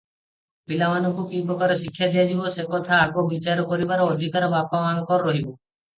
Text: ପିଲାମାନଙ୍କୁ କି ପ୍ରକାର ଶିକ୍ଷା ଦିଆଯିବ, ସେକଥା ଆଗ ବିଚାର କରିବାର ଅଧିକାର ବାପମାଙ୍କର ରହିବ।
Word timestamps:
ପିଲାମାନଙ୍କୁ 0.71 1.25
କି 1.33 1.41
ପ୍ରକାର 1.51 1.75
ଶିକ୍ଷା 1.81 2.09
ଦିଆଯିବ, 2.15 2.49
ସେକଥା 2.57 2.97
ଆଗ 3.03 3.27
ବିଚାର 3.35 3.67
କରିବାର 3.75 4.09
ଅଧିକାର 4.15 4.49
ବାପମାଙ୍କର 4.55 5.29
ରହିବ। 5.29 5.45